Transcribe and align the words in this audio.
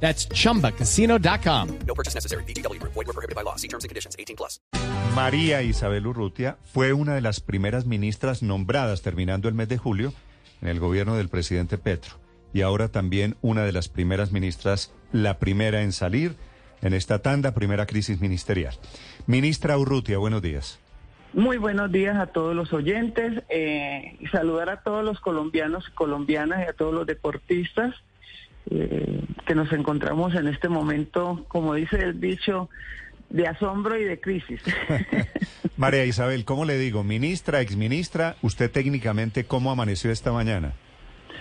That's 0.00 0.28
chumbacasino.com. 0.28 1.68
No 1.86 1.94
purchase 1.94 2.14
necessary. 2.14 2.44
BGW. 2.44 2.80
Void 2.82 2.94
were 2.94 3.12
prohibited 3.12 3.34
by 3.34 3.42
law. 3.42 3.56
See 3.56 3.68
terms 3.68 3.84
and 3.84 3.90
conditions. 3.90 4.14
18 4.18 4.36
plus. 4.36 4.60
María 5.14 5.62
Isabel 5.62 6.06
Urrutia 6.06 6.58
fue 6.62 6.92
una 6.92 7.14
de 7.14 7.22
las 7.22 7.40
primeras 7.40 7.86
ministras 7.86 8.42
nombradas 8.42 9.02
terminando 9.02 9.48
el 9.48 9.54
mes 9.54 9.68
de 9.68 9.78
julio 9.78 10.12
en 10.60 10.68
el 10.68 10.78
gobierno 10.78 11.16
del 11.16 11.28
presidente 11.28 11.78
Petro. 11.78 12.16
Y 12.52 12.62
ahora 12.62 12.88
también 12.88 13.36
una 13.40 13.64
de 13.64 13.72
las 13.72 13.88
primeras 13.88 14.32
ministras, 14.32 14.92
la 15.12 15.38
primera 15.38 15.82
en 15.82 15.92
salir 15.92 16.36
en 16.82 16.94
esta 16.94 17.20
tanda, 17.20 17.54
primera 17.54 17.86
crisis 17.86 18.20
ministerial. 18.20 18.74
Ministra 19.26 19.78
Urrutia, 19.78 20.18
buenos 20.18 20.42
días. 20.42 20.78
Muy 21.32 21.56
buenos 21.58 21.92
días 21.92 22.16
a 22.16 22.26
todos 22.28 22.54
los 22.54 22.72
oyentes 22.72 23.42
eh, 23.48 24.16
y 24.20 24.26
saludar 24.28 24.70
a 24.70 24.80
todos 24.82 25.04
los 25.04 25.20
colombianos 25.20 25.84
y 25.88 25.92
colombianas 25.92 26.60
y 26.60 26.68
a 26.70 26.72
todos 26.72 26.94
los 26.94 27.06
deportistas 27.06 27.94
eh, 28.70 29.24
que 29.46 29.54
nos 29.54 29.72
encontramos 29.72 30.34
en 30.34 30.48
este 30.48 30.68
momento, 30.68 31.44
como 31.48 31.74
dice 31.74 31.96
el 31.96 32.20
dicho, 32.20 32.68
de 33.30 33.46
asombro 33.46 33.98
y 33.98 34.04
de 34.04 34.20
crisis. 34.20 34.60
María 35.76 36.04
Isabel, 36.04 36.44
¿cómo 36.44 36.64
le 36.64 36.78
digo? 36.78 37.04
Ministra, 37.04 37.60
exministra, 37.60 38.36
usted 38.42 38.70
técnicamente, 38.70 39.44
¿cómo 39.44 39.70
amaneció 39.70 40.10
esta 40.10 40.32
mañana? 40.32 40.72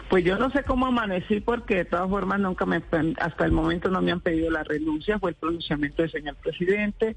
Pues 0.10 0.24
yo 0.24 0.38
no 0.38 0.52
sé 0.52 0.64
cómo 0.64 0.86
amanecí 0.86 1.40
porque 1.40 1.78
de 1.78 1.86
todas 1.86 2.08
formas 2.10 2.40
nunca 2.40 2.66
me, 2.68 2.82
hasta 3.20 3.46
el 3.46 3.52
momento 3.52 3.90
no 3.90 4.02
me 4.04 4.12
han 4.12 4.22
pedido 4.22 4.52
la 4.52 4.64
renuncia, 4.64 5.18
fue 5.18 5.32
el 5.32 5.36
pronunciamiento 5.36 6.04
del 6.04 6.12
señor 6.12 6.36
presidente, 6.36 7.16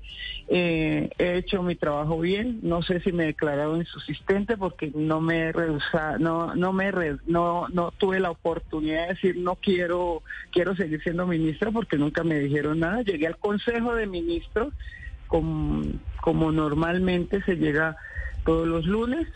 eh, 0.48 1.10
he 1.18 1.36
hecho 1.36 1.62
mi 1.62 1.74
trabajo 1.74 2.18
bien, 2.18 2.60
no 2.62 2.82
sé 2.82 3.00
si 3.00 3.12
me 3.12 3.24
he 3.24 3.26
declarado 3.28 3.76
insubsistente 3.76 4.56
porque 4.56 4.90
no 4.94 5.20
me 5.20 5.52
no, 6.18 6.54
no 6.54 6.72
me 6.72 6.90
no, 7.26 7.68
no 7.68 7.90
tuve 7.90 8.20
la 8.20 8.30
oportunidad 8.30 9.02
de 9.02 9.14
decir 9.14 9.36
no 9.36 9.56
quiero, 9.56 10.22
quiero 10.50 10.74
seguir 10.74 11.02
siendo 11.02 11.26
ministra 11.26 11.70
porque 11.70 11.98
nunca 11.98 12.24
me 12.24 12.38
dijeron 12.38 12.80
nada, 12.80 13.02
llegué 13.02 13.26
al 13.26 13.36
consejo 13.36 13.94
de 13.94 14.06
ministros 14.06 14.72
como, 15.26 15.82
como 16.22 16.52
normalmente 16.52 17.42
se 17.42 17.56
llega 17.56 17.98
todos 18.46 18.66
los 18.66 18.86
lunes 18.86 19.28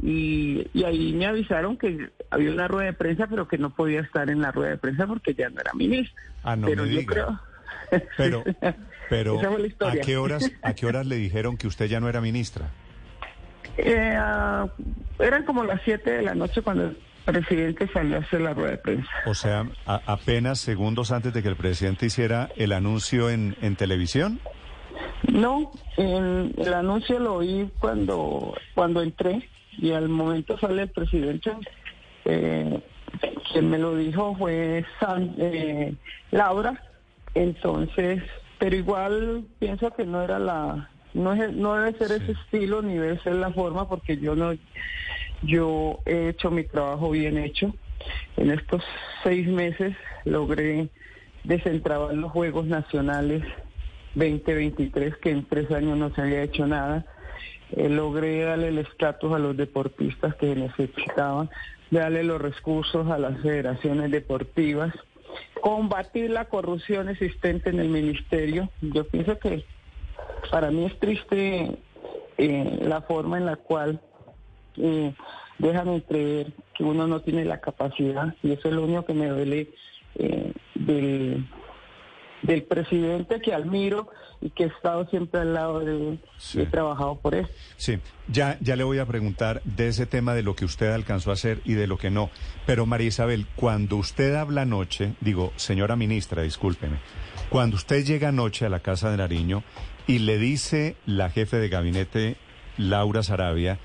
y, 0.00 0.66
ahí 0.84 1.12
me 1.12 1.26
avisaron 1.26 1.76
que 1.76 2.10
había 2.30 2.50
una 2.52 2.68
rueda 2.68 2.86
de 2.86 2.92
prensa, 2.92 3.26
pero 3.28 3.46
que 3.48 3.58
no 3.58 3.70
podía 3.70 4.00
estar 4.00 4.30
en 4.30 4.40
la 4.40 4.50
rueda 4.52 4.70
de 4.70 4.78
prensa 4.78 5.06
porque 5.06 5.34
ya 5.34 5.48
no 5.50 5.60
era 5.60 5.72
ministro. 5.74 6.14
Ah, 6.42 6.56
no 6.56 6.66
pero 6.66 6.84
me 6.84 6.90
yo 6.92 6.98
diga. 7.00 7.12
creo. 7.12 7.40
Pero, 8.16 8.42
pero 9.10 9.38
¿a 9.86 9.92
qué 9.96 10.16
horas, 10.16 10.50
a 10.62 10.72
qué 10.72 10.86
horas 10.86 11.04
le 11.06 11.16
dijeron 11.16 11.58
que 11.58 11.66
usted 11.66 11.86
ya 11.88 12.00
no 12.00 12.08
era 12.08 12.22
ministra? 12.22 12.70
Eh, 13.76 14.14
ah, 14.16 14.66
eran 15.18 15.44
como 15.44 15.62
las 15.64 15.80
7 15.84 16.10
de 16.10 16.22
la 16.22 16.34
noche 16.34 16.62
cuando 16.62 16.84
el 16.86 16.96
presidente 17.26 17.86
salió 17.92 18.16
a 18.16 18.20
hacer 18.20 18.40
la 18.40 18.54
rueda 18.54 18.70
de 18.70 18.78
prensa. 18.78 19.10
O 19.26 19.34
sea, 19.34 19.66
a- 19.84 20.00
apenas 20.06 20.58
segundos 20.58 21.12
antes 21.12 21.34
de 21.34 21.42
que 21.42 21.48
el 21.50 21.56
presidente 21.56 22.06
hiciera 22.06 22.48
el 22.56 22.72
anuncio 22.72 23.28
en, 23.28 23.56
en 23.60 23.76
televisión. 23.76 24.40
No, 25.30 25.70
en- 25.98 26.54
el 26.56 26.72
anuncio 26.72 27.18
lo 27.18 27.34
oí 27.34 27.70
cuando, 27.78 28.54
cuando 28.74 29.02
entré 29.02 29.48
y 29.78 29.92
al 29.92 30.08
momento 30.08 30.58
sale 30.58 30.82
el 30.82 30.88
presidente. 30.90 31.50
Eh, 32.24 32.80
quien 33.52 33.68
me 33.70 33.78
lo 33.78 33.96
dijo 33.96 34.34
fue 34.36 34.84
San- 35.00 35.34
eh, 35.38 35.94
Laura, 36.30 36.80
entonces, 37.34 38.22
pero 38.58 38.76
igual 38.76 39.44
pienso 39.58 39.90
que 39.94 40.04
no 40.04 40.22
era 40.22 40.38
la, 40.38 40.90
no, 41.14 41.32
es- 41.34 41.52
no 41.52 41.74
debe 41.74 41.98
ser 41.98 42.12
ese 42.12 42.32
estilo 42.32 42.80
ni 42.82 42.94
debe 42.94 43.18
ser 43.20 43.34
la 43.36 43.50
forma 43.52 43.88
porque 43.88 44.16
yo 44.16 44.34
no, 44.34 44.52
yo 45.42 46.00
he 46.06 46.28
hecho 46.28 46.50
mi 46.50 46.64
trabajo 46.64 47.10
bien 47.10 47.38
hecho. 47.38 47.74
En 48.36 48.50
estos 48.50 48.82
seis 49.22 49.46
meses 49.46 49.94
logré 50.24 50.88
desentrabar 51.44 52.14
los 52.14 52.30
Juegos 52.32 52.66
Nacionales 52.66 53.42
2023, 54.14 55.16
que 55.18 55.30
en 55.30 55.44
tres 55.46 55.70
años 55.70 55.96
no 55.98 56.14
se 56.14 56.22
había 56.22 56.42
hecho 56.42 56.66
nada. 56.66 57.04
Eh, 57.72 57.88
logré 57.88 58.42
darle 58.42 58.68
el 58.68 58.78
estatus 58.78 59.32
a 59.32 59.38
los 59.38 59.56
deportistas 59.56 60.34
que 60.36 60.54
necesitaban, 60.54 61.50
darle 61.90 62.22
los 62.22 62.40
recursos 62.40 63.10
a 63.10 63.18
las 63.18 63.40
federaciones 63.40 64.10
deportivas, 64.10 64.94
combatir 65.60 66.30
la 66.30 66.46
corrupción 66.46 67.08
existente 67.08 67.70
en 67.70 67.80
el 67.80 67.88
ministerio. 67.88 68.68
Yo 68.80 69.04
pienso 69.04 69.38
que 69.38 69.64
para 70.50 70.70
mí 70.70 70.84
es 70.84 70.98
triste 70.98 71.78
eh, 72.38 72.78
la 72.82 73.02
forma 73.02 73.38
en 73.38 73.46
la 73.46 73.56
cual 73.56 74.00
eh, 74.76 75.14
dejan 75.58 75.88
entrever 75.88 76.52
que 76.74 76.84
uno 76.84 77.06
no 77.06 77.20
tiene 77.20 77.44
la 77.44 77.60
capacidad 77.60 78.34
y 78.42 78.52
eso 78.52 78.68
es 78.68 78.74
lo 78.74 78.84
único 78.84 79.04
que 79.04 79.14
me 79.14 79.28
duele 79.28 79.70
eh, 80.16 80.52
del, 80.74 81.46
del 82.42 82.62
presidente 82.64 83.40
que 83.40 83.54
admiro 83.54 84.08
y 84.40 84.50
que 84.50 84.64
he 84.64 84.66
estado 84.66 85.06
siempre 85.08 85.40
al 85.40 85.54
lado 85.54 85.80
de 85.80 85.92
él 86.08 86.20
Sí. 86.38 86.58
y 86.58 86.62
he 86.62 86.66
trabajado 86.66 87.16
por 87.16 87.34
él. 87.34 87.46
Sí, 87.76 87.98
ya, 88.28 88.58
ya 88.60 88.74
le 88.74 88.82
voy 88.84 88.98
a 88.98 89.06
preguntar 89.06 89.62
de 89.64 89.86
ese 89.88 90.06
tema 90.06 90.34
de 90.34 90.42
lo 90.42 90.56
que 90.56 90.64
usted 90.64 90.90
alcanzó 90.92 91.30
a 91.30 91.34
hacer 91.34 91.60
y 91.64 91.74
de 91.74 91.86
lo 91.86 91.98
que 91.98 92.10
no. 92.10 92.30
Pero 92.66 92.84
María 92.84 93.06
Isabel, 93.08 93.46
cuando 93.54 93.96
usted 93.96 94.34
habla 94.34 94.62
anoche, 94.62 95.12
digo, 95.20 95.52
señora 95.56 95.94
ministra, 95.94 96.42
discúlpeme, 96.42 96.96
cuando 97.50 97.76
usted 97.76 98.04
llega 98.04 98.28
anoche 98.30 98.66
a 98.66 98.70
la 98.70 98.80
Casa 98.80 99.10
de 99.10 99.16
Nariño 99.18 99.62
y 100.08 100.18
le 100.18 100.38
dice 100.38 100.96
la 101.06 101.30
jefe 101.30 101.58
de 101.58 101.68
gabinete, 101.68 102.36
Laura 102.78 103.22
Sarabia, 103.22 103.78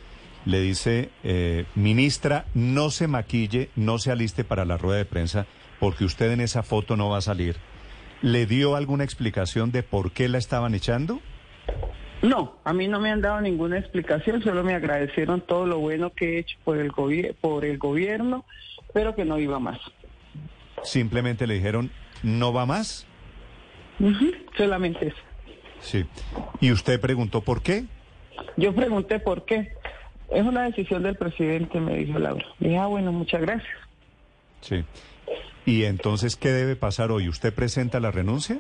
le 0.46 0.62
dice, 0.62 1.10
eh, 1.24 1.66
ministra, 1.76 2.46
no 2.56 2.90
se 2.90 3.08
maquille, 3.08 3.70
no 3.76 4.00
se 4.00 4.12
aliste 4.12 4.44
para 4.44 4.66
la 4.66 4.78
rueda 4.78 4.98
de 4.98 5.06
prensa, 5.06 5.46
porque 5.80 6.06
usted 6.06 6.32
en 6.32 6.40
esa 6.42 6.64
foto 6.64 6.96
no 6.96 7.10
va 7.10 7.18
a 7.18 7.22
salir. 7.22 7.58
¿Le 8.22 8.46
dio 8.46 8.76
alguna 8.76 9.04
explicación 9.04 9.72
de 9.72 9.84
por 9.84 10.12
qué 10.12 10.28
la 10.28 10.38
estaban 10.38 10.74
echando? 10.74 11.22
No, 12.22 12.58
a 12.64 12.74
mí 12.74 12.88
no 12.88 13.00
me 13.00 13.12
han 13.12 13.22
dado 13.22 13.42
ninguna 13.42 13.78
explicación, 13.78 14.42
solo 14.42 14.64
me 14.64 14.74
agradecieron 14.74 15.42
todo 15.42 15.68
lo 15.68 15.78
bueno 15.80 16.12
que 16.12 16.36
he 16.36 16.40
hecho 16.40 16.58
por 16.64 16.78
el, 16.78 16.92
por 17.40 17.64
el 17.64 17.78
gobierno, 17.78 18.44
pero 18.94 19.14
que 19.14 19.24
no 19.24 19.38
iba 19.38 19.60
más. 19.60 19.80
Simplemente 20.84 21.46
le 21.46 21.56
dijeron, 21.56 21.92
¿no 22.24 22.54
va 22.54 22.66
más? 22.66 23.06
Solamente 24.56 25.08
eso. 25.08 25.18
Sí. 25.80 26.06
¿Y 26.60 26.72
usted 26.72 27.00
preguntó 27.00 27.42
por 27.42 27.62
qué? 27.62 27.86
Yo 28.56 28.74
pregunté 28.74 29.20
por 29.20 29.46
qué. 29.46 29.72
Es 30.32 30.44
una 30.44 30.64
decisión 30.64 31.04
del 31.04 31.16
presidente, 31.16 31.80
me 31.80 31.98
dijo 31.98 32.20
Laura. 32.20 32.46
Dije, 32.60 32.78
ah, 32.78 32.88
bueno, 32.88 33.12
muchas 33.12 33.42
gracias. 33.42 33.74
Sí. 34.62 34.84
¿Y 35.68 35.84
entonces 35.84 36.38
qué 36.38 36.50
debe 36.50 36.76
pasar 36.78 37.12
hoy? 37.12 37.28
¿Usted 37.28 37.54
presenta 37.54 38.00
la 38.00 38.10
renuncia? 38.10 38.58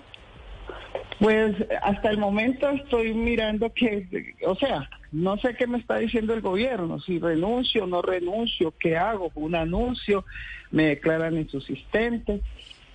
Pues 1.19 1.55
hasta 1.81 2.09
el 2.09 2.17
momento 2.17 2.69
estoy 2.69 3.13
mirando 3.13 3.73
que, 3.73 4.35
o 4.45 4.55
sea, 4.55 4.87
no 5.13 5.37
sé 5.37 5.55
qué 5.55 5.65
me 5.65 5.77
está 5.79 5.97
diciendo 5.97 6.33
el 6.33 6.41
gobierno, 6.41 6.99
si 6.99 7.17
renuncio 7.17 7.85
o 7.85 7.87
no 7.87 8.01
renuncio, 8.01 8.73
qué 8.77 8.97
hago, 8.97 9.31
un 9.35 9.55
anuncio, 9.55 10.25
me 10.69 10.83
declaran 10.83 11.37
insubsistente, 11.37 12.41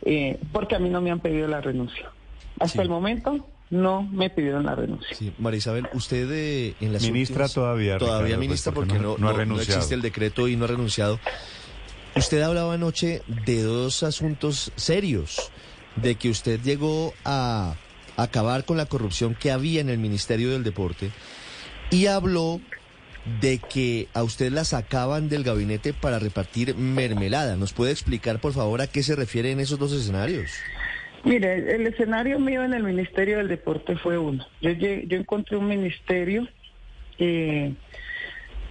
eh, 0.05 0.39
porque 0.53 0.77
a 0.77 0.79
mí 0.79 0.91
no 0.91 1.01
me 1.01 1.11
han 1.11 1.21
pedido 1.21 1.49
la 1.49 1.63
renuncia. 1.63 2.11
Hasta 2.61 2.81
Sí. 2.81 2.83
el 2.83 2.91
momento 2.91 3.49
no 3.71 4.03
me 4.03 4.29
pidieron 4.29 4.67
la 4.67 4.75
renuncia. 4.75 5.17
Sí, 5.17 5.33
María 5.39 5.57
Isabel, 5.59 5.89
usted 5.95 6.31
eh, 6.31 6.75
en 6.83 6.93
las 6.93 7.03
Ministra 7.03 7.45
últimas- 7.47 7.55
todavía, 7.55 7.97
Todavía 7.99 8.19
Ricardo, 8.27 8.37
pues, 8.37 8.47
ministra 8.49 8.73
porque 8.73 8.89
porque 8.91 9.03
no- 9.03 9.13
no, 9.15 9.19
no 9.19 9.27
ha 9.29 9.31
no- 9.33 9.39
no 9.39 9.39
renunciado. 9.39 9.79
existe 9.79 9.95
el 9.95 10.03
decreto 10.03 10.47
y 10.49 10.55
no 10.57 10.67
ha 10.67 10.69
renunciado. 10.69 11.19
Usted 12.15 12.43
hablaba 12.43 12.75
anoche 12.75 13.23
de 13.47 13.63
dos 13.63 14.03
asuntos 14.03 14.71
serios, 14.77 15.51
de 15.97 16.15
que 16.17 16.29
usted 16.29 16.61
llegó 16.61 17.15
a 17.25 17.75
acabar 18.17 18.65
con 18.65 18.77
la 18.77 18.87
corrupción 18.87 19.35
que 19.35 19.51
había 19.51 19.81
en 19.81 19.89
el 19.89 19.99
Ministerio 19.99 20.51
del 20.51 20.63
Deporte 20.63 21.11
y 21.91 22.07
habló 22.07 22.61
de 23.41 23.59
que 23.59 24.09
a 24.15 24.23
usted 24.25 24.53
la 24.53 24.65
sacaban 24.65 25.29
del 25.29 25.43
gabinete 25.43 25.93
para 25.95 26.19
repartir 26.19 26.75
mermelada. 26.75 27.57
¿Nos 27.57 27.73
puede 27.73 27.93
explicar, 27.93 28.41
por 28.41 28.53
favor, 28.53 28.83
a 28.83 28.89
qué 28.89 29.03
se 29.03 29.17
refieren 29.17 29.61
esos 29.61 29.79
dos 29.79 29.93
escenarios? 29.93 30.51
Mire, 31.25 31.75
el 31.75 31.87
escenario 31.87 32.39
mío 32.39 32.65
en 32.65 32.75
el 32.75 32.83
Ministerio 32.83 33.39
del 33.39 33.49
Deporte 33.49 33.97
fue 33.97 34.19
uno. 34.19 34.47
Yo, 34.61 34.71
yo 34.71 35.17
encontré 35.17 35.57
un 35.57 35.69
ministerio 35.69 36.49
eh, 37.19 37.73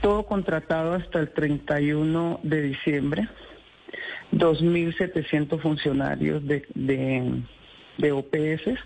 todo 0.02 0.24
contratado 0.24 0.94
hasta 0.94 1.20
el 1.20 1.32
31 1.32 2.40
de 2.44 2.62
diciembre, 2.62 3.30
2.700 4.34 5.62
funcionarios 5.62 6.46
de, 6.46 6.66
de, 7.98 8.12
OPS, 8.12 8.80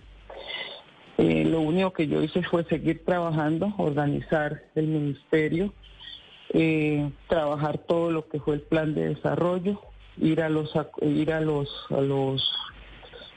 Eh, 1.18 1.46
lo 1.46 1.62
único 1.62 1.94
que 1.94 2.08
yo 2.08 2.22
hice 2.22 2.44
fue 2.44 2.66
seguir 2.66 3.06
trabajando, 3.06 3.74
organizar 3.78 4.64
el 4.76 4.88
ministerio, 4.88 5.74
eh, 6.50 7.10
trabajar 7.30 7.78
todo 7.78 8.12
lo 8.12 8.28
que 8.28 8.42
fue 8.42 8.56
el 8.56 8.62
plan 8.62 8.94
de 8.94 9.16
desarrollo, 9.16 9.80
ir 10.18 10.42
a 10.42 10.50
los 10.50 10.74
ir 11.02 11.32
a 11.32 11.40
los 11.40 11.70
a 11.90 12.02
los 12.02 12.44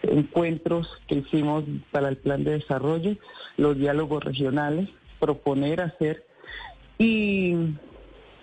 encuentros 0.02 0.88
que 1.06 1.16
hicimos 1.16 1.62
para 1.92 2.08
el 2.08 2.16
plan 2.16 2.42
de 2.42 2.58
desarrollo, 2.58 3.16
los 3.56 3.78
diálogos 3.78 4.24
regionales, 4.24 4.88
proponer, 5.20 5.80
hacer 5.80 6.27
y, 6.98 7.54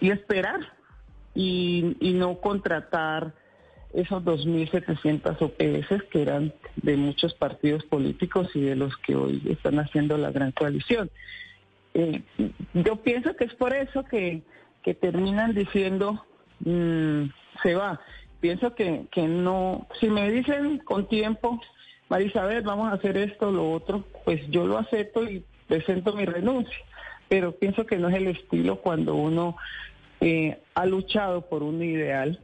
esperar 0.01 0.59
y, 1.33 1.97
y 1.99 2.13
no 2.13 2.39
contratar 2.39 3.33
esos 3.93 4.23
2.700 4.23 5.41
OPS 5.41 6.03
que 6.09 6.21
eran 6.21 6.53
de 6.75 6.97
muchos 6.97 7.33
partidos 7.33 7.83
políticos 7.85 8.49
y 8.53 8.61
de 8.61 8.75
los 8.75 8.95
que 8.97 9.15
hoy 9.15 9.41
están 9.49 9.79
haciendo 9.79 10.17
la 10.17 10.31
gran 10.31 10.51
coalición. 10.51 11.09
Eh, 11.93 12.21
yo 12.73 12.97
pienso 12.97 13.35
que 13.35 13.45
es 13.45 13.53
por 13.55 13.73
eso 13.73 14.03
que, 14.03 14.43
que 14.83 14.93
terminan 14.93 15.53
diciendo 15.53 16.25
mm, 16.59 17.23
se 17.63 17.75
va. 17.75 18.01
Pienso 18.41 18.75
que, 18.75 19.05
que 19.11 19.27
no, 19.27 19.87
si 19.99 20.09
me 20.09 20.29
dicen 20.29 20.79
con 20.79 21.07
tiempo, 21.07 21.61
Marisabel, 22.09 22.63
vamos 22.63 22.89
a 22.89 22.95
hacer 22.95 23.17
esto, 23.17 23.49
lo 23.49 23.71
otro, 23.71 24.03
pues 24.25 24.45
yo 24.49 24.67
lo 24.67 24.77
acepto 24.77 25.23
y 25.23 25.43
presento 25.67 26.13
mi 26.13 26.25
renuncia. 26.25 26.75
Pero 27.29 27.53
pienso 27.53 27.85
que 27.85 27.97
no 27.97 28.09
es 28.09 28.15
el 28.15 28.27
estilo 28.27 28.81
cuando 28.81 29.15
uno 29.15 29.57
eh, 30.21 30.59
ha 30.75 30.85
luchado 30.85 31.41
por 31.41 31.63
un 31.63 31.81
ideal, 31.83 32.39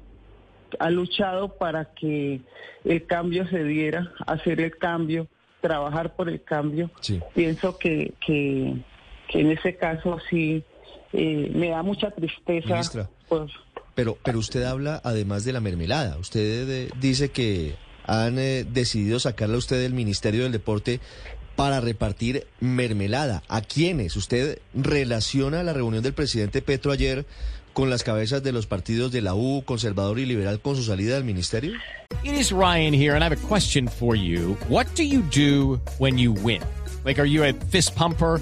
ha 0.80 0.90
luchado 0.90 1.58
para 1.58 1.86
que 1.94 2.42
el 2.84 3.06
cambio 3.06 3.48
se 3.48 3.64
diera, 3.64 4.12
hacer 4.26 4.62
el 4.62 4.78
cambio, 4.78 5.28
trabajar 5.62 6.16
por 6.16 6.30
el 6.30 6.42
cambio. 6.44 6.90
Sí. 7.02 7.20
Pienso 7.34 7.78
que, 7.78 8.14
que, 8.26 8.76
que 9.28 9.40
en 9.40 9.52
ese 9.52 9.76
caso 9.76 10.18
sí 10.30 10.64
eh, 11.14 11.52
me 11.54 11.70
da 11.70 11.84
mucha 11.84 12.12
tristeza. 12.12 12.70
Ministra. 12.70 13.10
pues, 13.28 13.52
Pero, 13.96 14.18
pero 14.24 14.40
usted 14.40 14.64
habla 14.64 15.02
además 15.04 15.46
de 15.46 15.54
la 15.54 15.60
mermelada. 15.60 16.18
Usted 16.18 16.70
eh, 16.70 16.90
dice 17.00 17.30
que 17.30 17.76
han 18.06 18.40
eh, 18.40 18.64
decidido 18.64 19.20
sacarla 19.20 19.56
a 19.56 19.60
usted 19.60 19.82
del 19.82 19.94
Ministerio 19.94 20.44
del 20.44 20.52
Deporte 20.52 21.00
para 21.62 21.80
repartir 21.80 22.48
mermelada. 22.60 23.44
¿A 23.48 23.62
quiénes? 23.62 24.16
¿Usted 24.16 24.58
relaciona 24.74 25.62
la 25.62 25.74
reunión 25.74 26.02
del 26.02 26.16
presidente 26.16 26.64
Petro 26.64 26.92
ayer 26.92 27.24
con 27.74 27.92
las 27.92 28.04
cabezas 28.04 28.42
de 28.42 28.52
los 28.52 28.66
partidos 28.66 29.12
de 29.12 29.22
la 29.22 29.36
U, 29.36 29.62
conservador 29.64 30.18
y 30.18 30.26
liberal, 30.26 30.60
con 30.60 30.76
su 30.76 30.82
salida 30.82 31.14
del 31.14 31.24
ministerio? 31.24 31.74
It 32.24 32.34
is 32.34 32.52
Ryan 32.52 32.96
here, 32.96 33.14
and 33.14 33.24
I 33.24 33.26
have 33.26 33.38
a 33.38 33.48
question 33.48 33.88
for 33.88 34.16
you. 34.16 34.58
What 34.70 34.88
do 34.96 35.04
you 35.04 35.22
do 35.22 35.80
when 36.00 36.18
you 36.18 36.32
win? 36.32 36.64
Like, 37.06 37.22
are 37.22 37.30
you 37.30 37.44
a 37.44 37.54
fist 37.70 37.96
pumper? 37.96 38.42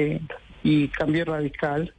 eh, 0.00 0.20
y 0.62 0.88
Cambio 0.88 1.24
Radical 1.24 1.92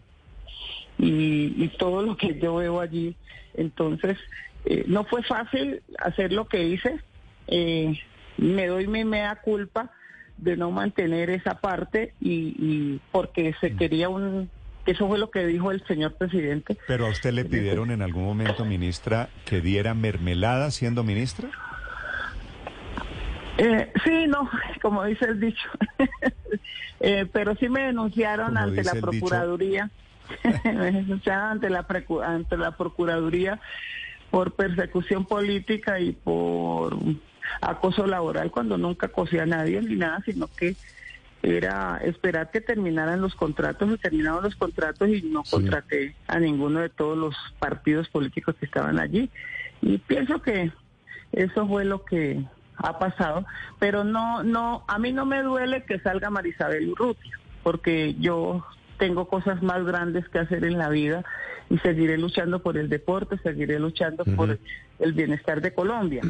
y, 0.98 1.54
y 1.64 1.72
todo 1.78 2.02
lo 2.04 2.18
que 2.18 2.40
yo 2.40 2.56
veo 2.56 2.80
allí. 2.80 3.16
Entonces, 3.54 4.18
eh, 4.66 4.84
no 4.88 5.04
fue 5.06 5.24
fácil 5.24 5.82
hacer 6.00 6.32
lo 6.32 6.48
que 6.48 6.64
hice. 6.64 7.00
Eh, 7.48 8.00
me 8.38 8.68
doy 8.68 8.88
mi 8.88 9.04
mea 9.04 9.36
culpa 9.36 9.92
de 10.38 10.58
no 10.58 10.72
mantener 10.72 11.30
esa 11.30 11.60
parte 11.60 12.14
y, 12.20 12.56
y 12.58 13.00
porque 13.12 13.54
se 13.62 13.76
quería 13.76 14.10
un... 14.10 14.50
Eso 14.86 15.08
fue 15.08 15.20
lo 15.20 15.30
que 15.30 15.46
dijo 15.46 15.72
el 15.72 15.86
señor 15.86 16.16
presidente. 16.16 16.76
Pero 16.88 17.06
a 17.06 17.10
usted 17.10 17.34
le 17.34 17.46
pidieron 17.46 17.92
en 17.92 18.02
algún 18.02 18.24
momento, 18.24 18.66
ministra, 18.66 19.30
que 19.46 19.62
diera 19.62 19.94
mermelada 19.94 20.72
siendo 20.72 21.04
ministra. 21.04 21.52
Eh, 23.64 23.94
sí, 24.04 24.26
no, 24.28 24.50
como 24.82 25.04
dice 25.06 25.26
el 25.26 25.40
dicho. 25.40 25.70
Eh, 27.04 27.26
pero 27.34 27.56
sí 27.56 27.68
me 27.68 27.82
denunciaron 27.82 28.58
ante 28.58 28.84
la. 28.84 28.92
Procuraduría. 28.92 29.90
me 30.64 30.92
denunciaron 30.92 31.54
ante 31.54 31.68
la, 31.72 31.84
ante 32.24 32.58
la 32.58 32.78
Procuraduría 32.78 33.60
por 34.30 34.54
persecución 34.54 35.26
política 35.26 36.00
y 36.00 36.12
por 36.12 36.96
acoso 37.60 38.06
laboral 38.06 38.52
cuando 38.52 38.78
nunca 38.78 39.08
acosé 39.08 39.42
a 39.42 39.48
nadie 39.48 39.82
ni 39.82 39.96
nada, 39.96 40.22
sino 40.24 40.48
que 40.56 40.76
era 41.42 41.98
esperar 42.04 42.52
que 42.52 42.62
terminaran 42.62 43.20
los 43.20 43.34
contratos 43.34 43.90
y 43.92 43.98
terminaron 43.98 44.44
los 44.44 44.56
contratos 44.56 45.10
y 45.10 45.24
no 45.24 45.42
contraté 45.50 46.14
a 46.28 46.38
ninguno 46.38 46.82
de 46.82 46.90
todos 46.90 47.18
los 47.18 47.36
partidos 47.58 48.10
políticos 48.10 48.54
que 48.60 48.68
estaban 48.68 49.00
allí. 49.00 49.32
Y 49.82 49.98
pienso 49.98 50.40
que 50.40 50.72
eso 51.32 51.68
fue 51.68 51.84
lo 51.84 52.06
que 52.06 52.46
ha 52.84 53.00
pasado, 53.00 53.46
pero 53.80 54.04
no, 54.04 54.44
no, 54.44 54.84
a 54.88 55.00
mí 55.00 55.12
no 55.12 55.26
me 55.26 55.42
duele 55.44 55.84
que 55.84 56.00
salga 56.00 56.30
Marisabel 56.30 56.90
Urrutia, 56.90 57.40
porque 57.64 58.16
yo 58.20 58.66
tengo 58.98 59.28
cosas 59.28 59.62
más 59.64 59.84
grandes 59.86 60.28
que 60.30 60.40
hacer 60.40 60.64
en 60.64 60.78
la 60.78 60.90
vida 60.90 61.24
y 61.70 61.78
seguiré 61.80 62.18
luchando 62.18 62.62
por 62.62 62.78
el 62.78 62.90
deporte, 62.90 63.38
seguiré 63.44 63.80
luchando 63.80 64.26
por 64.26 64.60
el 65.00 65.14
bienestar 65.14 65.62
de 65.62 65.74
Colombia. 65.74 66.22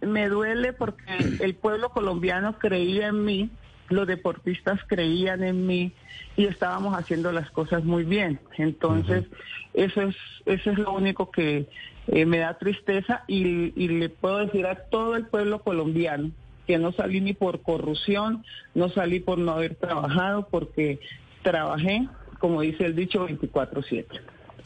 Me 0.00 0.28
duele 0.28 0.72
porque 0.72 1.16
el 1.40 1.54
pueblo 1.54 1.90
colombiano 1.90 2.58
creía 2.58 3.08
en 3.08 3.24
mí, 3.24 3.50
los 3.88 4.06
deportistas 4.06 4.80
creían 4.86 5.42
en 5.42 5.66
mí 5.66 5.92
y 6.36 6.46
estábamos 6.46 6.96
haciendo 6.98 7.32
las 7.32 7.50
cosas 7.50 7.84
muy 7.84 8.04
bien. 8.04 8.40
Entonces, 8.58 9.24
eso 9.72 10.02
es 10.02 10.16
eso 10.46 10.70
es 10.70 10.78
lo 10.78 10.92
único 10.92 11.30
que 11.30 11.68
eh, 12.08 12.26
me 12.26 12.38
da 12.38 12.58
tristeza 12.58 13.24
y, 13.26 13.72
y 13.82 13.88
le 13.88 14.08
puedo 14.08 14.38
decir 14.38 14.66
a 14.66 14.76
todo 14.76 15.16
el 15.16 15.26
pueblo 15.26 15.62
colombiano 15.62 16.30
que 16.66 16.78
no 16.78 16.92
salí 16.92 17.20
ni 17.20 17.34
por 17.34 17.62
corrupción, 17.62 18.44
no 18.74 18.88
salí 18.88 19.20
por 19.20 19.38
no 19.38 19.52
haber 19.52 19.74
trabajado, 19.74 20.48
porque 20.50 21.00
trabajé, 21.42 22.08
como 22.38 22.62
dice 22.62 22.86
el 22.86 22.96
dicho, 22.96 23.26
24/7. 23.26 24.20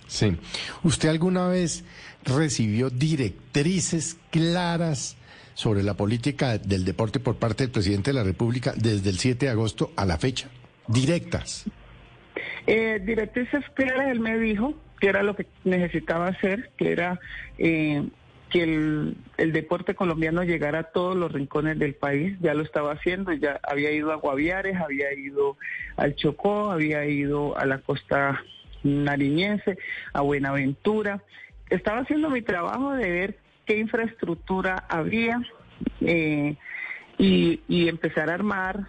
Sí. 0.07 0.37
¿Usted 0.85 1.09
alguna 1.11 1.49
vez 1.49 1.85
recibió 2.25 2.89
directrices 2.89 4.17
claras 4.31 5.17
sobre 5.55 5.83
la 5.83 5.95
política 5.95 6.57
del 6.59 6.85
deporte 6.85 7.21
por 7.21 7.37
parte 7.37 7.65
del 7.65 7.73
presidente 7.73 8.11
de 8.11 8.15
la 8.15 8.25
República 8.25 8.73
desde 8.77 9.11
el 9.11 9.19
7 9.19 9.47
de 9.47 9.53
agosto 9.53 9.93
a 9.97 10.07
la 10.07 10.17
fecha? 10.17 10.49
Directas. 10.87 11.65
Eh, 12.67 13.01
directrices 13.05 13.65
claras, 13.75 14.09
él 14.09 14.21
me 14.21 14.39
dijo 14.39 14.75
que 15.01 15.09
era 15.09 15.23
lo 15.23 15.37
que 15.37 15.47
necesitaba 15.65 16.29
hacer, 16.29 16.71
que 16.77 16.93
era 16.93 17.21
eh, 17.59 18.05
que 18.51 18.63
el, 18.63 19.17
deporte 19.53 19.95
colombiano 19.95 20.43
llegara 20.43 20.81
a 20.81 20.85
todos 20.85 21.17
los 21.17 21.33
rincones 21.33 21.79
del 21.79 21.95
país. 21.95 22.37
Ya 22.41 22.55
lo 22.55 22.63
estaba 22.63 22.93
haciendo, 22.93 23.33
ya 23.33 23.61
había 23.63 23.91
ido 23.93 24.13
a 24.13 24.17
Guaviares, 24.17 24.77
había 24.77 25.13
ido 25.13 25.57
al 25.97 26.15
Chocó, 26.15 26.71
había 26.71 27.05
ido 27.05 27.57
a 27.59 27.67
la 27.67 27.79
costa 27.79 28.43
nariñense, 28.83 29.79
a 30.13 30.23
Buenaventura. 30.23 31.23
Estaba 31.69 32.01
haciendo 32.01 32.31
mi 32.31 32.43
trabajo 32.43 32.93
de 32.93 33.11
ver 33.11 33.39
qué 33.67 33.79
infraestructura 33.79 34.85
había 34.89 35.43
eh, 36.01 36.57
y, 37.19 37.61
y 37.69 37.89
empezar 37.89 38.31
a 38.31 38.35
armar 38.35 38.87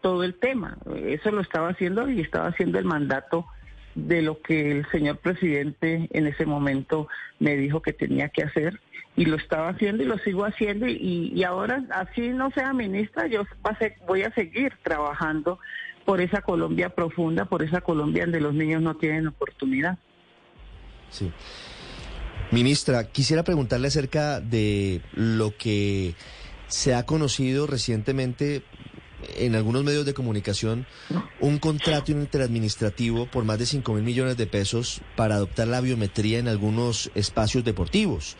todo 0.00 0.22
el 0.22 0.34
tema. 0.34 0.78
Eso 1.06 1.30
lo 1.30 1.40
estaba 1.40 1.70
haciendo 1.70 2.08
y 2.08 2.20
estaba 2.20 2.48
haciendo 2.48 2.78
el 2.78 2.84
mandato 2.84 3.46
de 3.94 4.22
lo 4.22 4.40
que 4.40 4.70
el 4.72 4.90
señor 4.90 5.18
presidente 5.18 6.08
en 6.12 6.26
ese 6.26 6.46
momento 6.46 7.08
me 7.38 7.56
dijo 7.56 7.82
que 7.82 7.92
tenía 7.92 8.28
que 8.28 8.42
hacer 8.42 8.80
y 9.16 9.26
lo 9.26 9.36
estaba 9.36 9.68
haciendo 9.68 10.02
y 10.02 10.06
lo 10.06 10.16
sigo 10.18 10.44
haciendo 10.44 10.86
y, 10.86 11.32
y 11.34 11.44
ahora 11.44 11.84
así 11.90 12.30
no 12.30 12.50
sea 12.52 12.72
ministra 12.72 13.26
yo 13.26 13.44
voy 14.06 14.22
a 14.22 14.32
seguir 14.32 14.72
trabajando 14.82 15.58
por 16.04 16.20
esa 16.20 16.40
Colombia 16.42 16.90
profunda, 16.90 17.44
por 17.44 17.62
esa 17.62 17.80
Colombia 17.80 18.24
donde 18.24 18.40
los 18.40 18.54
niños 18.54 18.82
no 18.82 18.96
tienen 18.96 19.28
oportunidad. 19.28 19.98
Sí. 21.10 21.30
Ministra, 22.50 23.08
quisiera 23.08 23.44
preguntarle 23.44 23.88
acerca 23.88 24.40
de 24.40 25.00
lo 25.14 25.56
que 25.56 26.14
se 26.66 26.94
ha 26.94 27.06
conocido 27.06 27.66
recientemente 27.66 28.62
en 29.36 29.54
algunos 29.54 29.84
medios 29.84 30.04
de 30.04 30.14
comunicación, 30.14 30.86
un 31.40 31.58
contrato 31.58 32.12
interadministrativo 32.12 33.26
por 33.26 33.44
más 33.44 33.58
de 33.58 33.66
5 33.66 33.94
mil 33.94 34.02
millones 34.02 34.36
de 34.36 34.46
pesos 34.46 35.00
para 35.16 35.36
adoptar 35.36 35.68
la 35.68 35.80
biometría 35.80 36.38
en 36.38 36.48
algunos 36.48 37.10
espacios 37.14 37.64
deportivos 37.64 38.36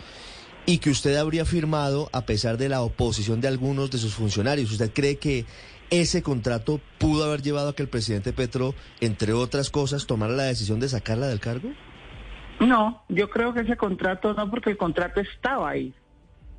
y 0.66 0.78
que 0.78 0.90
usted 0.90 1.16
habría 1.16 1.44
firmado 1.44 2.08
a 2.12 2.22
pesar 2.22 2.56
de 2.56 2.68
la 2.68 2.82
oposición 2.82 3.40
de 3.40 3.48
algunos 3.48 3.90
de 3.90 3.98
sus 3.98 4.14
funcionarios. 4.14 4.70
¿Usted 4.70 4.92
cree 4.92 5.16
que 5.16 5.44
ese 5.90 6.22
contrato 6.22 6.80
pudo 6.98 7.24
haber 7.24 7.42
llevado 7.42 7.70
a 7.70 7.74
que 7.74 7.82
el 7.82 7.88
presidente 7.88 8.32
Petro, 8.32 8.74
entre 9.00 9.32
otras 9.32 9.70
cosas, 9.70 10.06
tomara 10.06 10.32
la 10.32 10.44
decisión 10.44 10.80
de 10.80 10.88
sacarla 10.88 11.26
del 11.26 11.40
cargo? 11.40 11.70
No, 12.60 13.02
yo 13.08 13.28
creo 13.28 13.52
que 13.52 13.60
ese 13.60 13.76
contrato 13.76 14.34
no, 14.34 14.48
porque 14.50 14.70
el 14.70 14.76
contrato 14.76 15.20
estaba 15.20 15.70
ahí. 15.70 15.92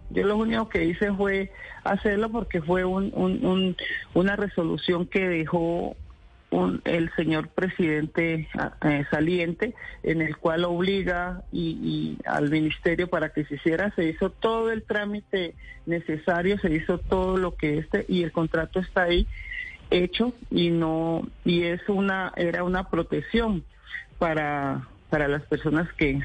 Yo 0.10 0.26
lo 0.26 0.38
único 0.38 0.70
que 0.70 0.86
hice 0.86 1.12
fue 1.14 1.52
hacerlo 1.84 2.30
porque 2.30 2.62
fue 2.62 2.86
un, 2.86 3.12
un- 3.16 3.46
un- 3.46 3.78
una 4.14 4.36
resolución 4.36 5.08
que 5.08 5.28
dejó 5.28 5.96
el 6.84 7.10
señor 7.16 7.48
presidente 7.48 8.48
eh, 8.84 9.06
saliente, 9.10 9.74
en 10.04 10.22
el 10.22 10.38
cual 10.38 10.66
obliga 10.66 11.42
y 11.52 12.16
al 12.26 12.52
ministerio 12.52 13.08
para 13.10 13.30
que 13.30 13.44
se 13.46 13.56
hiciera, 13.56 13.92
se 13.96 14.06
hizo 14.06 14.30
todo 14.30 14.72
el 14.72 14.84
trámite 14.84 15.56
necesario, 15.88 16.60
se 16.60 16.72
hizo 16.72 17.00
todo 17.00 17.38
lo 17.38 17.56
que 17.56 17.80
este 17.80 18.06
y 18.08 18.22
el 18.22 18.32
contrato 18.32 18.80
está 18.80 19.04
ahí 19.04 19.28
hecho 19.90 20.34
y 20.52 20.70
no 20.70 21.28
y 21.44 21.64
es 21.64 21.82
una 21.90 22.32
era 22.36 22.64
una 22.64 22.90
protección 22.90 23.64
para 24.20 24.88
para 25.10 25.28
las 25.28 25.44
personas 25.48 25.92
que 25.94 26.20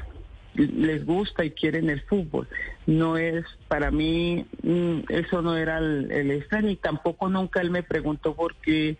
les 0.67 1.05
gusta 1.05 1.45
y 1.45 1.51
quieren 1.51 1.89
el 1.89 2.01
fútbol. 2.01 2.47
No 2.85 3.17
es, 3.17 3.45
para 3.67 3.91
mí, 3.91 4.45
mm, 4.63 4.99
eso 5.09 5.41
no 5.41 5.55
era 5.55 5.77
el, 5.77 6.11
el 6.11 6.31
extra, 6.31 6.61
ni 6.61 6.75
tampoco 6.75 7.29
nunca 7.29 7.61
él 7.61 7.71
me 7.71 7.83
preguntó 7.83 8.35
por 8.35 8.55
qué 8.55 8.97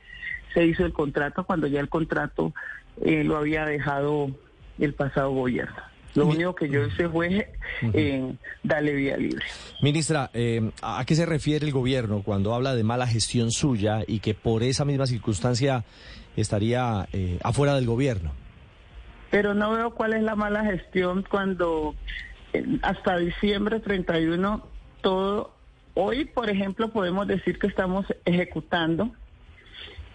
se 0.54 0.66
hizo 0.66 0.86
el 0.86 0.94
contrato 0.94 1.44
cuando 1.44 1.68
ya 1.68 1.80
el 1.80 1.90
contrato 1.90 2.54
eh, 3.02 3.24
lo 3.24 3.38
había 3.38 3.66
dejado 3.66 4.32
el 4.80 4.94
pasado 4.94 5.32
gobierno. 5.32 5.90
Lo 6.16 6.28
único 6.28 6.56
que 6.56 6.70
yo 6.70 6.86
hice 6.86 7.08
fue 7.08 7.52
eh, 7.94 8.34
darle 8.64 8.94
vía 8.94 9.18
libre. 9.18 9.46
Ministra, 9.82 10.30
eh, 10.34 10.72
¿a 10.82 11.04
qué 11.06 11.16
se 11.16 11.26
refiere 11.26 11.66
el 11.66 11.72
gobierno 11.72 12.24
cuando 12.24 12.54
habla 12.54 12.76
de 12.76 12.84
mala 12.84 13.08
gestión 13.08 13.52
suya 13.52 14.02
y 14.08 14.20
que 14.20 14.34
por 14.34 14.64
esa 14.64 14.86
misma 14.86 15.06
circunstancia 15.06 15.86
estaría 16.36 17.08
eh, 17.14 17.40
afuera 17.44 17.76
del 17.76 17.86
gobierno? 17.86 18.32
Pero 19.30 19.54
no 19.54 19.72
veo 19.72 19.92
cuál 19.92 20.14
es 20.14 20.24
la 20.24 20.36
mala 20.36 20.64
gestión 20.66 21.26
cuando 21.30 21.96
eh, 22.54 22.80
hasta 22.82 23.18
diciembre 23.18 23.80
31 23.80 24.66
todo, 25.02 25.56
hoy 25.94 26.26
por 26.26 26.50
ejemplo 26.50 26.90
podemos 26.90 27.28
decir 27.28 27.60
que 27.60 27.68
estamos 27.68 28.06
ejecutando 28.26 29.12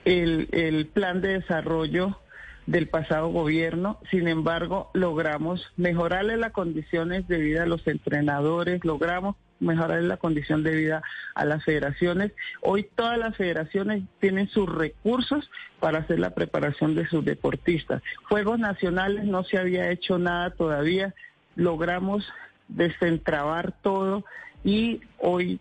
el, 0.05 0.49
el 0.53 0.87
plan 0.87 1.21
de 1.21 1.41
desarrollo 1.41 2.19
del 2.67 2.89
pasado 2.89 3.29
gobierno, 3.29 3.99
sin 4.11 4.27
embargo 4.27 4.91
logramos 4.95 5.71
mejorarle 5.77 6.37
las 6.37 6.53
condiciones 6.53 7.29
de 7.29 7.39
vida 7.39 7.65
a 7.65 7.67
los 7.67 7.87
entrenadores, 7.87 8.85
logramos 8.85 9.37
mejorar 9.65 10.03
la 10.03 10.17
condición 10.17 10.63
de 10.63 10.75
vida 10.75 11.03
a 11.35 11.45
las 11.45 11.65
federaciones. 11.65 12.33
Hoy 12.61 12.89
todas 12.95 13.19
las 13.19 13.37
federaciones 13.37 14.03
tienen 14.21 14.49
sus 14.49 14.69
recursos 14.69 15.51
para 15.81 15.99
hacer 15.99 16.19
la 16.19 16.31
preparación 16.31 16.95
de 16.95 17.07
sus 17.07 17.25
deportistas. 17.25 18.03
Juegos 18.29 18.59
nacionales 18.59 19.25
no 19.25 19.45
se 19.45 19.59
había 19.59 19.91
hecho 19.91 20.19
nada 20.19 20.51
todavía. 20.51 21.15
Logramos 21.57 22.27
desentrabar 22.69 23.73
todo 23.83 24.25
y 24.65 25.01
hoy 25.19 25.61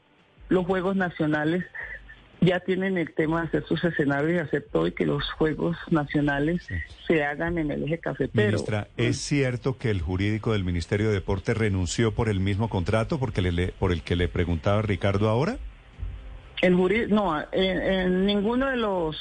los 0.50 0.66
Juegos 0.66 0.96
Nacionales 0.96 1.66
ya 2.44 2.60
tienen 2.60 2.98
el 2.98 3.14
tema 3.14 3.42
de 3.42 3.48
hacer 3.48 3.66
sus 3.68 3.84
escenarios 3.84 4.34
y 4.34 4.38
hacer 4.40 4.68
todo 4.72 4.88
y 4.88 4.92
que 4.92 5.06
los 5.06 5.24
Juegos 5.32 5.78
Nacionales 5.92 6.68
se 7.08 7.24
hagan 7.24 7.58
en 7.58 7.72
el 7.72 7.84
eje 7.84 8.00
cafetero. 8.00 8.48
Ministra, 8.52 8.88
¿es 8.98 9.18
cierto 9.18 9.78
que 9.78 9.90
el 9.90 10.02
jurídico 10.02 10.54
del 10.54 10.64
Ministerio 10.64 11.08
de 11.08 11.14
Deporte 11.14 11.54
renunció 11.54 12.12
por 12.14 12.30
el 12.30 12.40
mismo 12.40 12.70
contrato 12.70 13.20
porque 13.20 13.42
le, 13.42 13.52
le- 13.52 13.68
por 13.72 13.92
el 13.92 14.02
que 14.04 14.16
le 14.16 14.28
preguntaba 14.28 14.82
Ricardo 14.82 15.30
ahora? 15.30 15.58
El 16.62 16.76
jurí, 16.76 17.06
no, 17.08 17.40
en, 17.52 17.82
en 17.82 18.26
ninguno 18.26 18.68
de 18.70 18.78
los, 18.78 19.18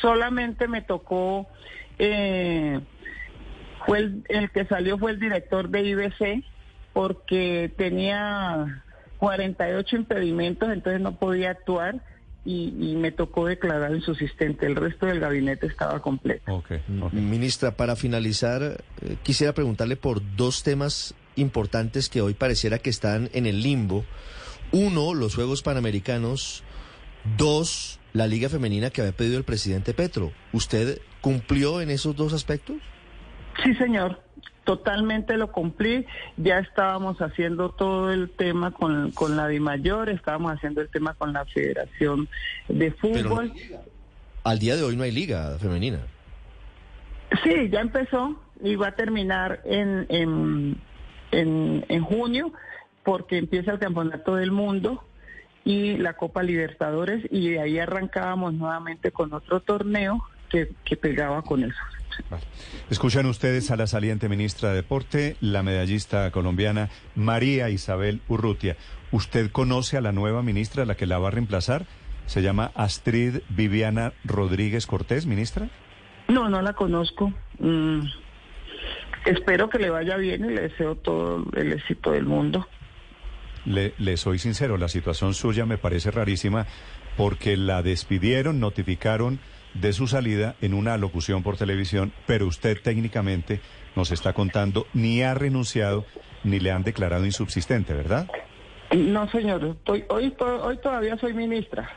solamente 0.00 0.68
me 0.68 0.82
tocó, 0.82 1.46
eh, 1.98 2.80
fue 3.86 3.98
el, 3.98 4.24
el 4.28 4.50
que 4.50 4.64
salió 4.66 4.96
fue 4.98 5.10
el 5.12 5.20
director 5.20 5.68
de 5.68 5.82
IBC 5.82 6.44
porque 6.92 7.72
tenía 7.76 8.82
48 9.18 9.96
impedimentos, 9.96 10.70
entonces 10.72 11.00
no 11.00 11.16
podía 11.16 11.50
actuar 11.50 12.00
y, 12.44 12.74
y 12.78 12.96
me 12.96 13.12
tocó 13.12 13.46
declarar 13.46 13.94
insubsistente. 13.94 14.66
El 14.66 14.76
resto 14.76 15.06
del 15.06 15.20
gabinete 15.20 15.66
estaba 15.66 16.00
completo. 16.00 16.52
Ok, 16.52 16.72
ok. 17.02 17.12
Ministra, 17.12 17.76
para 17.76 17.96
finalizar, 17.96 18.82
eh, 19.02 19.16
quisiera 19.22 19.52
preguntarle 19.52 19.96
por 19.96 20.20
dos 20.36 20.62
temas 20.62 21.14
importantes 21.36 22.08
que 22.08 22.20
hoy 22.20 22.34
pareciera 22.34 22.78
que 22.78 22.90
están 22.90 23.30
en 23.32 23.46
el 23.46 23.62
limbo. 23.62 24.04
Uno, 24.72 25.14
los 25.14 25.34
Juegos 25.34 25.62
Panamericanos. 25.62 26.62
Dos, 27.36 28.00
la 28.12 28.26
Liga 28.26 28.48
Femenina 28.48 28.90
que 28.90 29.00
había 29.00 29.12
pedido 29.12 29.38
el 29.38 29.44
presidente 29.44 29.94
Petro. 29.94 30.32
¿Usted 30.52 31.00
cumplió 31.20 31.80
en 31.80 31.90
esos 31.90 32.16
dos 32.16 32.32
aspectos? 32.32 32.76
Sí, 33.62 33.74
señor, 33.74 34.20
totalmente 34.64 35.36
lo 35.36 35.52
cumplí. 35.52 36.06
Ya 36.36 36.58
estábamos 36.58 37.20
haciendo 37.20 37.70
todo 37.70 38.12
el 38.12 38.30
tema 38.30 38.70
con, 38.70 39.10
con 39.12 39.36
la 39.36 39.48
DIMAYOR, 39.48 40.08
estábamos 40.08 40.52
haciendo 40.52 40.80
el 40.80 40.88
tema 40.88 41.14
con 41.14 41.32
la 41.32 41.44
Federación 41.46 42.28
de 42.68 42.90
Fútbol. 42.92 43.52
Al 44.44 44.58
día 44.58 44.76
de 44.76 44.82
hoy 44.82 44.96
no 44.96 45.04
hay 45.04 45.12
liga 45.12 45.56
femenina. 45.58 46.00
Sí, 47.44 47.68
ya 47.70 47.80
empezó 47.80 48.40
y 48.62 48.76
va 48.76 48.88
a 48.88 48.94
terminar 48.94 49.60
en, 49.64 50.06
en, 50.08 50.80
en, 51.30 51.84
en 51.88 52.02
junio 52.02 52.52
porque 53.04 53.38
empieza 53.38 53.72
el 53.72 53.78
Campeonato 53.78 54.36
del 54.36 54.52
Mundo 54.52 55.04
y 55.64 55.96
la 55.96 56.14
Copa 56.14 56.42
Libertadores 56.42 57.24
y 57.30 57.50
de 57.50 57.60
ahí 57.60 57.78
arrancábamos 57.78 58.54
nuevamente 58.54 59.12
con 59.12 59.32
otro 59.32 59.60
torneo 59.60 60.22
que, 60.50 60.72
que 60.84 60.96
pegaba 60.96 61.42
con 61.42 61.64
eso. 61.64 61.80
Vale. 62.30 62.44
Escuchan 62.90 63.26
ustedes 63.26 63.70
a 63.70 63.76
la 63.76 63.86
saliente 63.86 64.28
ministra 64.28 64.70
de 64.70 64.76
Deporte, 64.76 65.36
la 65.40 65.62
medallista 65.62 66.30
colombiana 66.30 66.90
María 67.14 67.70
Isabel 67.70 68.20
Urrutia. 68.28 68.76
¿Usted 69.10 69.50
conoce 69.50 69.96
a 69.96 70.00
la 70.00 70.12
nueva 70.12 70.42
ministra, 70.42 70.84
la 70.84 70.94
que 70.94 71.06
la 71.06 71.18
va 71.18 71.28
a 71.28 71.30
reemplazar? 71.30 71.86
Se 72.26 72.42
llama 72.42 72.70
Astrid 72.74 73.40
Viviana 73.48 74.12
Rodríguez 74.24 74.86
Cortés, 74.86 75.26
ministra. 75.26 75.68
No, 76.28 76.48
no 76.48 76.62
la 76.62 76.72
conozco. 76.72 77.32
Mm, 77.58 78.06
espero 79.26 79.68
que 79.68 79.78
le 79.78 79.90
vaya 79.90 80.16
bien 80.16 80.44
y 80.44 80.54
le 80.54 80.62
deseo 80.62 80.94
todo 80.96 81.44
el 81.56 81.72
éxito 81.72 82.12
del 82.12 82.24
mundo. 82.24 82.66
Le, 83.64 83.94
le 83.98 84.16
soy 84.16 84.38
sincero, 84.38 84.76
la 84.76 84.88
situación 84.88 85.34
suya 85.34 85.66
me 85.66 85.78
parece 85.78 86.10
rarísima 86.10 86.66
porque 87.16 87.56
la 87.56 87.82
despidieron, 87.82 88.60
notificaron 88.60 89.38
de 89.74 89.92
su 89.92 90.06
salida 90.06 90.56
en 90.60 90.74
una 90.74 90.94
alocución 90.94 91.42
por 91.42 91.56
televisión, 91.56 92.12
pero 92.26 92.46
usted 92.46 92.80
técnicamente 92.82 93.60
nos 93.96 94.10
está 94.10 94.32
contando 94.32 94.86
ni 94.92 95.22
ha 95.22 95.34
renunciado 95.34 96.04
ni 96.44 96.60
le 96.60 96.70
han 96.70 96.82
declarado 96.82 97.24
insubsistente, 97.24 97.94
¿verdad? 97.94 98.28
No, 98.94 99.28
señor, 99.30 99.64
estoy, 99.64 100.04
hoy, 100.08 100.34
hoy 100.38 100.78
todavía 100.78 101.16
soy 101.16 101.32
ministra. 101.34 101.88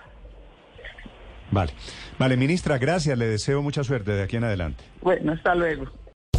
Vale. 1.51 1.73
Vale, 2.17 2.37
ministra, 2.37 2.77
gracias. 2.77 3.17
Le 3.17 3.27
deseo 3.27 3.61
mucha 3.61 3.83
suerte 3.83 4.11
de 4.11 4.23
aquí 4.23 4.37
en 4.37 4.45
adelante. 4.45 4.83
Bueno, 5.01 5.33
hasta 5.33 5.55
luego. 5.55 5.85